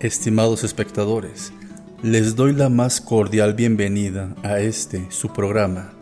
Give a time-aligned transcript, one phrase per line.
[0.00, 1.52] Estimados espectadores,
[2.02, 5.92] les doy la más cordial bienvenida a este, su programa,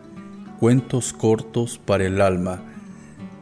[0.60, 2.62] Cuentos Cortos para el Alma,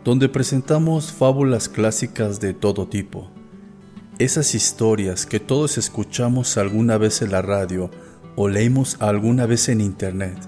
[0.03, 3.31] donde presentamos fábulas clásicas de todo tipo.
[4.19, 7.91] Esas historias que todos escuchamos alguna vez en la radio
[8.35, 10.39] o leímos alguna vez en internet,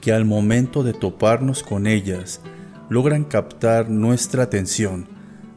[0.00, 2.40] que al momento de toparnos con ellas
[2.88, 5.08] logran captar nuestra atención,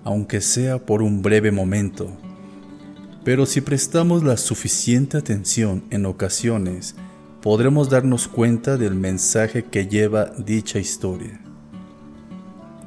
[0.03, 2.17] aunque sea por un breve momento
[3.27, 6.95] pero si prestamos la suficiente atención en ocasiones,
[7.41, 11.41] podremos darnos cuenta del mensaje que lleva dicha historia.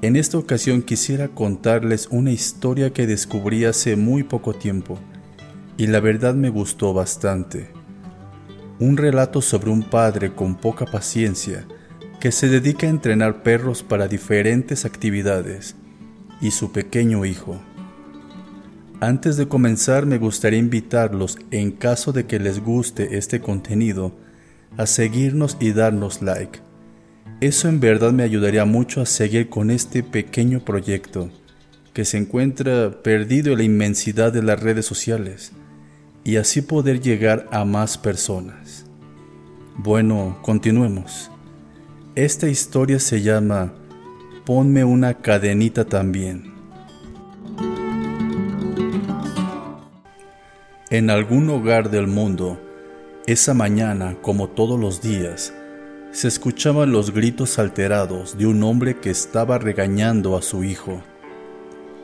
[0.01, 4.99] En esta ocasión quisiera contarles una historia que descubrí hace muy poco tiempo
[5.77, 7.69] y la verdad me gustó bastante.
[8.79, 11.67] Un relato sobre un padre con poca paciencia
[12.19, 15.77] que se dedica a entrenar perros para diferentes actividades
[16.41, 17.61] y su pequeño hijo
[19.01, 24.13] antes de comenzar me gustaría invitarlos, en caso de que les guste este contenido,
[24.77, 26.61] a seguirnos y darnos like.
[27.41, 31.31] Eso en verdad me ayudaría mucho a seguir con este pequeño proyecto,
[31.95, 35.53] que se encuentra perdido en la inmensidad de las redes sociales,
[36.23, 38.85] y así poder llegar a más personas.
[39.79, 41.31] Bueno, continuemos.
[42.15, 43.73] Esta historia se llama
[44.45, 46.60] Ponme una cadenita también.
[50.93, 52.61] En algún hogar del mundo,
[53.29, 55.55] esa mañana, como todos los días,
[56.11, 61.01] se escuchaban los gritos alterados de un hombre que estaba regañando a su hijo.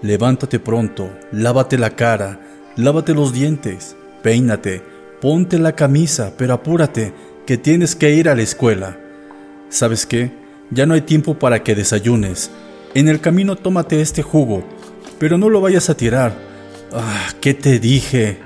[0.02, 2.40] Levántate pronto, lávate la cara,
[2.76, 4.84] lávate los dientes, peínate,
[5.20, 7.12] ponte la camisa, pero apúrate,
[7.44, 9.00] que tienes que ir a la escuela.
[9.68, 10.30] ¿Sabes qué?
[10.70, 12.52] Ya no hay tiempo para que desayunes.
[12.94, 14.62] En el camino tómate este jugo,
[15.18, 16.38] pero no lo vayas a tirar.
[16.92, 18.45] Ah, ¿qué te dije?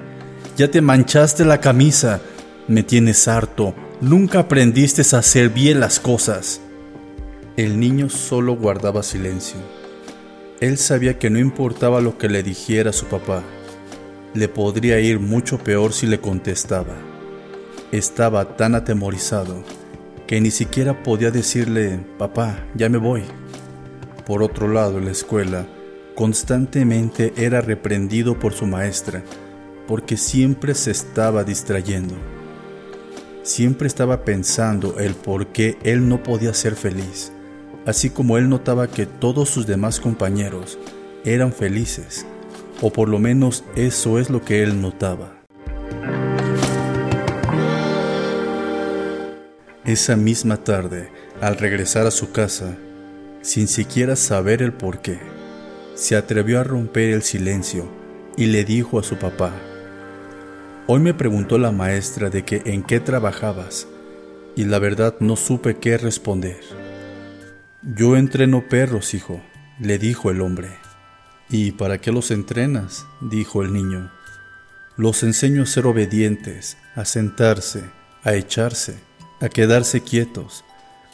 [0.60, 2.20] Ya te manchaste la camisa.
[2.68, 3.74] Me tienes harto.
[4.02, 6.60] Nunca aprendiste a hacer bien las cosas.
[7.56, 9.56] El niño solo guardaba silencio.
[10.60, 13.42] Él sabía que no importaba lo que le dijera su papá.
[14.34, 16.94] Le podría ir mucho peor si le contestaba.
[17.90, 19.64] Estaba tan atemorizado
[20.26, 23.22] que ni siquiera podía decirle, papá, ya me voy.
[24.26, 25.66] Por otro lado, en la escuela,
[26.14, 29.24] constantemente era reprendido por su maestra
[29.90, 32.14] porque siempre se estaba distrayendo.
[33.42, 37.32] Siempre estaba pensando el por qué él no podía ser feliz,
[37.86, 40.78] así como él notaba que todos sus demás compañeros
[41.24, 42.24] eran felices,
[42.80, 45.42] o por lo menos eso es lo que él notaba.
[49.84, 52.76] Esa misma tarde, al regresar a su casa,
[53.42, 55.18] sin siquiera saber el por qué,
[55.96, 57.88] se atrevió a romper el silencio
[58.36, 59.52] y le dijo a su papá,
[60.92, 63.86] Hoy me preguntó la maestra de que en qué trabajabas
[64.56, 66.58] y la verdad no supe qué responder.
[67.80, 69.40] Yo entreno perros, hijo,
[69.78, 70.70] le dijo el hombre.
[71.48, 73.06] ¿Y para qué los entrenas?
[73.20, 74.10] dijo el niño.
[74.96, 77.84] Los enseño a ser obedientes, a sentarse,
[78.24, 78.98] a echarse,
[79.40, 80.64] a quedarse quietos,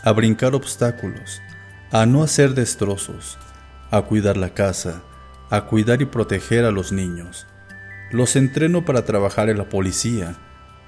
[0.02, 1.42] a brincar obstáculos,
[1.90, 3.36] a no hacer destrozos,
[3.90, 5.02] a cuidar la casa,
[5.50, 7.46] a cuidar y proteger a los niños
[8.10, 10.36] los entreno para trabajar en la policía,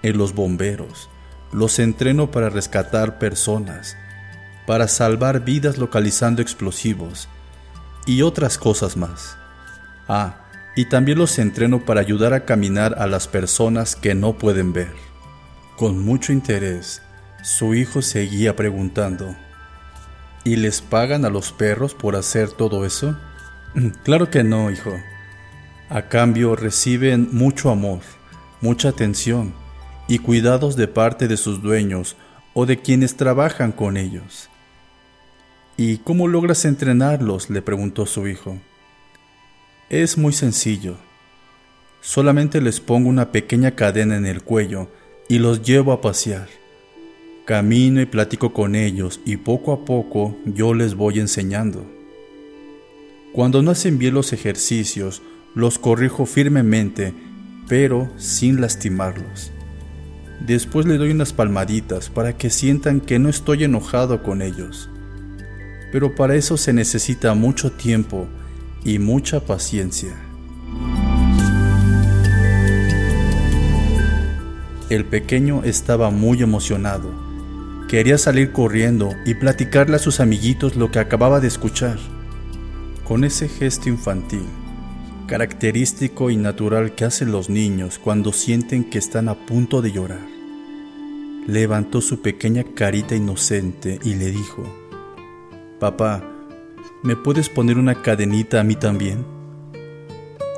[0.02, 1.10] en los bomberos.
[1.52, 3.96] Los entreno para rescatar personas,
[4.66, 7.28] para salvar vidas localizando explosivos
[8.06, 9.36] y otras cosas más.
[10.08, 10.44] Ah,
[10.76, 14.92] y también los entreno para ayudar a caminar a las personas que no pueden ver.
[15.76, 17.02] Con mucho interés,
[17.42, 19.34] su hijo seguía preguntando,
[20.44, 23.16] ¿Y les pagan a los perros por hacer todo eso?
[24.04, 24.92] Claro que no, hijo.
[25.90, 28.00] A cambio reciben mucho amor,
[28.60, 29.54] mucha atención
[30.06, 32.14] y cuidados de parte de sus dueños
[32.52, 34.50] o de quienes trabajan con ellos.
[35.78, 37.48] ¿Y cómo logras entrenarlos?
[37.48, 38.58] le preguntó su hijo.
[39.88, 40.96] Es muy sencillo.
[42.02, 44.90] Solamente les pongo una pequeña cadena en el cuello
[45.26, 46.48] y los llevo a pasear.
[47.46, 51.86] Camino y platico con ellos y poco a poco yo les voy enseñando.
[53.32, 55.22] Cuando no hacen bien los ejercicios
[55.54, 57.14] los corrijo firmemente,
[57.68, 59.52] pero sin lastimarlos.
[60.40, 64.88] Después le doy unas palmaditas para que sientan que no estoy enojado con ellos.
[65.90, 68.28] Pero para eso se necesita mucho tiempo
[68.84, 70.14] y mucha paciencia.
[74.90, 77.12] El pequeño estaba muy emocionado.
[77.88, 81.98] Quería salir corriendo y platicarle a sus amiguitos lo que acababa de escuchar.
[83.04, 84.46] Con ese gesto infantil,
[85.28, 90.26] característico y natural que hacen los niños cuando sienten que están a punto de llorar.
[91.46, 94.64] Levantó su pequeña carita inocente y le dijo,
[95.78, 96.24] Papá,
[97.02, 99.24] ¿me puedes poner una cadenita a mí también?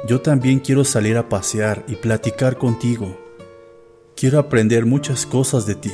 [0.06, 3.18] Yo también quiero salir a pasear y platicar contigo.
[4.16, 5.92] Quiero aprender muchas cosas de ti.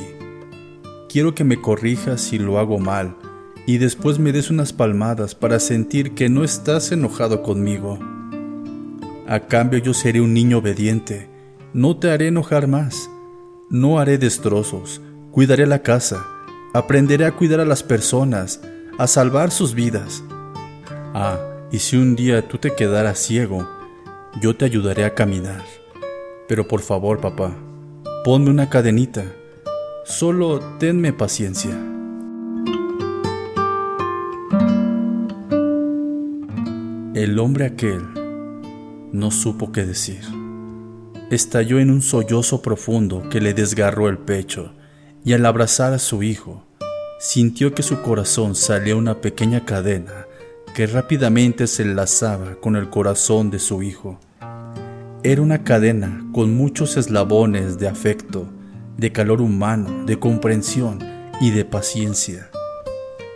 [1.09, 3.17] Quiero que me corrijas si lo hago mal
[3.65, 7.97] y después me des unas palmadas para sentir que no estás enojado conmigo.
[9.29, 11.27] A cambio yo seré un niño obediente,
[11.73, 13.09] no te haré enojar más,
[13.69, 15.01] no haré destrozos,
[15.31, 16.25] cuidaré la casa,
[16.73, 18.61] aprenderé a cuidar a las personas,
[18.97, 20.23] a salvar sus vidas.
[21.13, 21.39] Ah,
[21.73, 23.67] y si un día tú te quedaras ciego,
[24.39, 25.61] yo te ayudaré a caminar.
[26.47, 27.51] Pero por favor, papá,
[28.23, 29.25] ponme una cadenita.
[30.05, 31.71] Solo tenme paciencia.
[37.13, 38.16] El hombre aquel
[39.17, 40.21] no supo qué decir.
[41.31, 44.73] Estalló en un sollozo profundo que le desgarró el pecho
[45.25, 46.63] y al abrazar a su hijo,
[47.19, 50.27] sintió que su corazón salía una pequeña cadena
[50.73, 54.19] que rápidamente se enlazaba con el corazón de su hijo.
[55.23, 58.47] Era una cadena con muchos eslabones de afecto,
[58.95, 60.99] de calor humano, de comprensión
[61.41, 62.49] y de paciencia.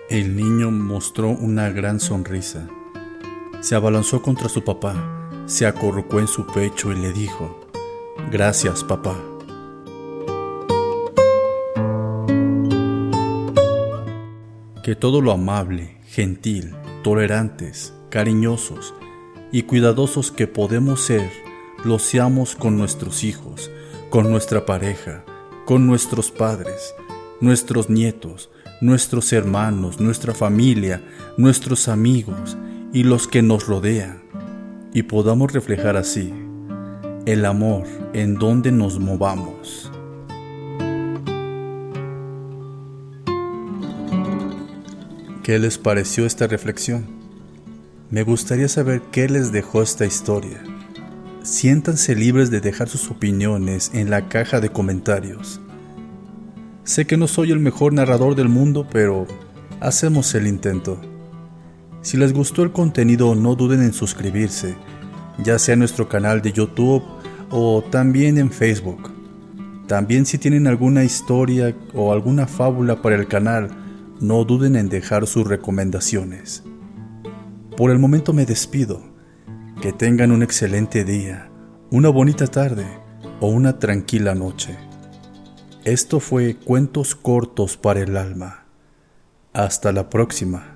[0.09, 2.67] El niño mostró una gran sonrisa.
[3.61, 7.61] Se abalanzó contra su papá se acurrucó en su pecho y le dijo,
[8.29, 9.19] Gracias, papá.
[14.83, 16.73] Que todo lo amable, gentil,
[17.03, 18.93] tolerantes, cariñosos
[19.51, 21.29] y cuidadosos que podemos ser,
[21.83, 23.69] lo seamos con nuestros hijos,
[24.09, 25.25] con nuestra pareja,
[25.65, 26.95] con nuestros padres,
[27.41, 28.49] nuestros nietos,
[28.79, 31.03] nuestros hermanos, nuestra familia,
[31.37, 32.57] nuestros amigos
[32.93, 34.20] y los que nos rodean
[34.93, 36.33] y podamos reflejar así
[37.25, 39.91] el amor en donde nos movamos.
[45.43, 47.05] ¿Qué les pareció esta reflexión?
[48.09, 50.61] Me gustaría saber qué les dejó esta historia.
[51.43, 55.59] Siéntanse libres de dejar sus opiniones en la caja de comentarios.
[56.83, 59.25] Sé que no soy el mejor narrador del mundo, pero
[59.79, 60.99] hacemos el intento.
[62.01, 64.75] Si les gustó el contenido, no duden en suscribirse,
[65.43, 67.03] ya sea en nuestro canal de YouTube
[67.51, 69.11] o también en Facebook.
[69.87, 73.69] También si tienen alguna historia o alguna fábula para el canal,
[74.19, 76.63] no duden en dejar sus recomendaciones.
[77.77, 79.09] Por el momento me despido.
[79.81, 81.49] Que tengan un excelente día,
[81.89, 82.85] una bonita tarde
[83.39, 84.77] o una tranquila noche.
[85.83, 88.65] Esto fue Cuentos Cortos para el Alma.
[89.53, 90.75] Hasta la próxima.